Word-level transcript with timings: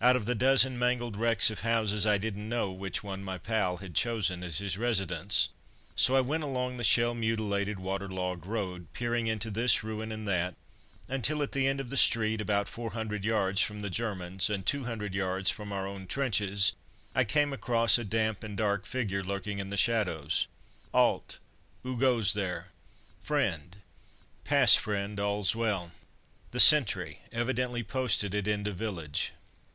Out 0.00 0.16
of 0.16 0.24
the 0.26 0.34
dozen 0.34 0.78
mangled 0.78 1.16
wrecks 1.16 1.50
of 1.50 1.60
houses 1.60 2.06
I 2.06 2.16
didn't 2.16 2.48
know 2.48 2.70
which 2.70 3.02
one 3.02 3.24
my 3.24 3.38
pal 3.38 3.78
had 3.78 3.94
chosen 3.94 4.42
as 4.42 4.58
his 4.58 4.78
residence, 4.78 5.48
so 5.94 6.14
I 6.16 6.20
went 6.20 6.44
along 6.44 6.76
the 6.76 6.84
shell 6.84 7.12
mutilated, 7.14 7.78
water 7.78 8.08
logged 8.08 8.46
road, 8.46 8.86
peering 8.92 9.26
into 9.26 9.50
this 9.50 9.82
ruin 9.82 10.12
and 10.12 10.26
that, 10.28 10.54
until, 11.08 11.42
at 11.42 11.52
the 11.52 11.66
end 11.66 11.80
of 11.80 11.90
the 11.90 11.96
street, 11.96 12.40
about 12.40 12.68
four 12.68 12.90
hundred 12.92 13.24
yards 13.24 13.60
from 13.62 13.80
the 13.80 13.90
Germans 13.90 14.48
and 14.48 14.64
two 14.64 14.84
hundred 14.84 15.14
yards 15.14 15.50
from 15.50 15.72
our 15.72 15.86
own 15.86 16.06
trenches, 16.06 16.72
I 17.14 17.24
came 17.24 17.52
across 17.52 17.98
a 17.98 18.04
damp 18.04 18.44
and 18.44 18.56
dark 18.56 18.86
figure 18.86 19.24
lurking 19.24 19.58
in 19.58 19.70
the 19.70 19.76
shadows: 19.76 20.46
"'Alt! 20.94 21.38
'oo 21.86 21.96
goes 21.98 22.32
there?" 22.32 22.68
"Friend!" 23.22 23.76
"Pass, 24.44 24.74
friend, 24.76 25.18
all's 25.18 25.56
well." 25.56 25.92
The 26.52 26.60
sentry, 26.60 27.20
evidently 27.32 27.82
posted 27.82 28.34
at 28.34 28.46
end 28.48 28.68
of 28.68 28.76
village. 28.76 29.32